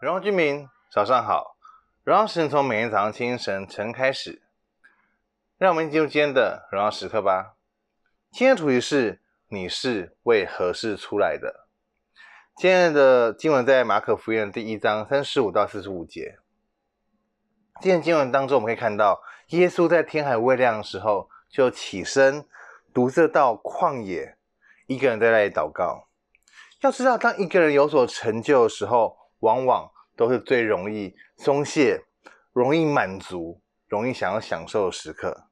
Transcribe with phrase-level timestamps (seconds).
[0.00, 1.56] 荣耀居民，早上好！
[2.02, 4.42] 荣耀神从每天早上清晨晨开始，
[5.56, 7.54] 让我们进入今天的荣耀时刻吧。
[8.32, 11.68] 今天的主题是：你是为何事出来的？
[12.56, 16.38] 今天的经文在马可福音第一章三十五到四十五节。
[17.80, 22.44] 今天经文当中，我们可以看到，耶稣在天还未亮的时候就起身，
[22.92, 24.36] 独自到旷野，
[24.86, 26.08] 一个人在那里祷告。
[26.80, 32.02] 要知道，当一个人有所成就的时候，往往都是最容易松懈、
[32.52, 35.48] 容易满足、容易想要享受的时刻。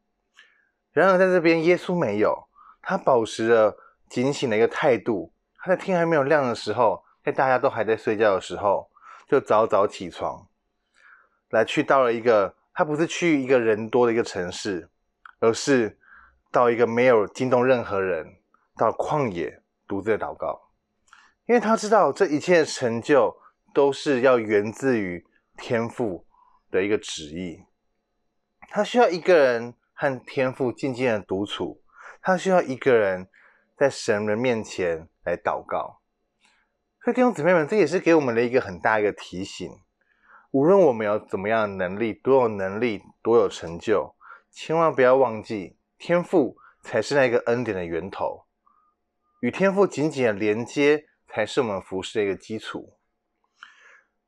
[0.93, 2.49] 然而，在这边，耶稣没有，
[2.81, 3.77] 他保持着
[4.09, 5.33] 警醒的一个态度。
[5.59, 8.91] 他在天还没有亮的时候，在大家都还在睡觉的时候，
[9.29, 10.49] 就早早起床，
[11.51, 14.89] 来去到了一个他不是去一个人多的一个城市，
[15.39, 15.99] 而是
[16.51, 18.39] 到一个没有惊动任何人，
[18.77, 20.71] 到旷野独自的祷告，
[21.47, 23.42] 因为他知道这一切成就。
[23.73, 25.27] 都是要源自于
[25.57, 26.27] 天赋
[26.71, 27.65] 的一个旨意，
[28.71, 31.83] 他需要一个人和天赋静静的独处，
[32.21, 33.29] 他需要一个人
[33.77, 36.01] 在神人面前来祷告。
[37.05, 39.71] 所以弟兄姊妹们，这也是给我们的一个很大一个提醒：
[40.53, 44.15] 无论我们有怎么样的能力，多有能力，多有成就，
[44.51, 48.47] 千万不要忘记，天赋才是那个恩典的源头，
[49.41, 52.97] 与天赋紧紧的连接，才是我们服事的一个基础。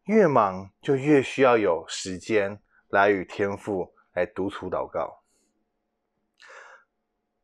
[0.05, 5.23] 越忙就越需要有时间来与天父来独处祷告。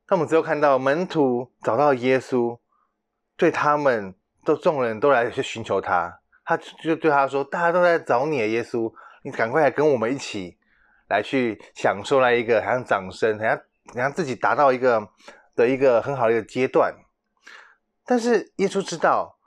[0.09, 2.59] 那我们之后看到门徒找到耶稣，
[3.37, 10.59] 对他们都众人都来去寻求他，他就对他说：“大家都在找你，耶稣，你赶快来跟我们一起
[11.09, 15.09] 来去享受那一个好像掌声，好像好像自己达到一个
[15.55, 16.95] 的一个很好的一个阶段。”
[18.05, 19.39] 但是耶稣知道。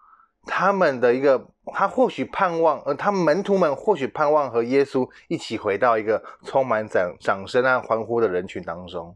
[0.46, 9.16] 他们的一个，他或许盼望，呃，他们门徒们或许盼望和耶稣一起回到一个充满掌掌声啊欢呼的人群当中。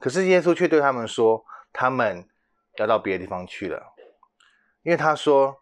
[0.00, 2.28] 可是耶稣却对他们说，他们
[2.76, 3.80] 要到别的地方去了，
[4.82, 5.56] 因为他说，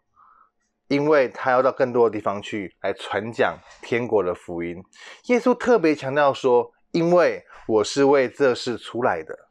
[0.87, 4.83] 因为他要到更多的地方去来传讲天国的福音。
[5.25, 9.47] 耶稣特别强调说，因为我是为这事出来的。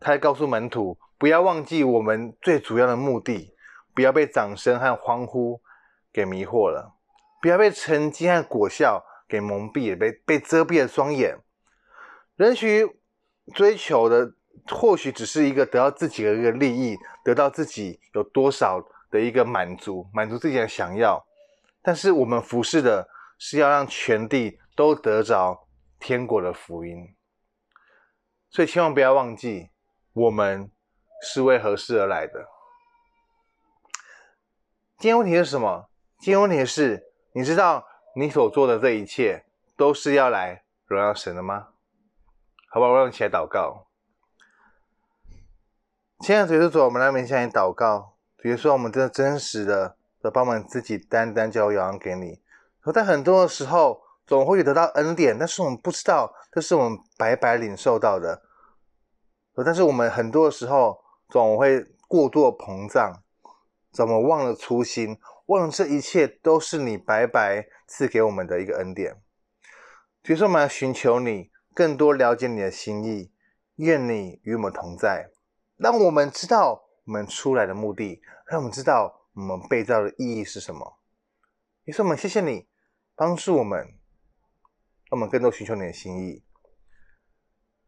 [0.00, 3.54] 他还告诉门徒，不要忘记我们最主要的目的。
[4.00, 5.60] 不要被掌声和欢呼
[6.10, 6.94] 给迷惑了，
[7.42, 11.38] 不要被成绩和果效给蒙蔽，被被遮蔽了双眼。
[12.36, 12.98] 人许
[13.54, 14.32] 追求的
[14.70, 21.22] 或许只是一个得到自己的一个利益，得到自己有多少的一个满足，满足自己的想要。
[21.82, 23.06] 但是我们服侍的
[23.38, 25.68] 是要让全地都得着
[25.98, 27.14] 天国的福音，
[28.48, 29.68] 所以千万不要忘记，
[30.14, 30.70] 我们
[31.22, 32.48] 是为何事而来的。
[35.00, 35.88] 今天问题是什么？
[36.18, 41.68] 今天问题是，你知道你所做的这一切都是要来荣耀神的吗？
[42.68, 42.86] 好吧？
[42.86, 43.86] 我让你起来祷告。
[46.18, 48.18] 亲爱的主耶稣，我们来面向你祷告。
[48.36, 52.42] 比如说，我们真的真实的的把我们自己单单交仰给你。
[52.92, 58.42] 在很多的时候，总会得到恩典，但是我们不知道这是我们白白领受到的。
[59.64, 63.22] 但是我们很多的时候总会过度膨胀。
[63.92, 65.18] 怎么忘了初心？
[65.46, 69.20] 忘了这一切都是你白白赐给我们的一个恩典。
[70.22, 73.32] 比如说，我们要寻求你，更多了解你的心意。
[73.76, 75.30] 愿你与我们同在，
[75.78, 80.98] 让我们知道我们出来的目的，让我们知道我们被造的意义是什么。
[81.84, 82.68] 于是我们谢谢你
[83.16, 83.96] 帮助我们，让
[85.12, 86.44] 我们更多寻求你的心意。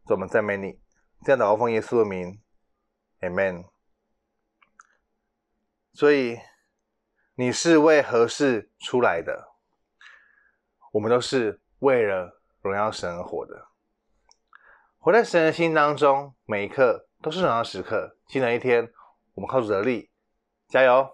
[0.05, 0.81] 我们赞美你，
[1.23, 2.41] 这样祷告奉耶稣的名
[3.21, 3.72] ，Amen。
[5.93, 6.39] 所以，
[7.35, 9.49] 你是为何事出来的？
[10.91, 13.67] 我们都是为了荣耀神而活的。
[14.97, 18.17] 活在神的心当中，每一刻都是荣耀时刻。
[18.27, 18.91] 新的一天，
[19.35, 20.09] 我们靠主得力，
[20.67, 21.07] 加油！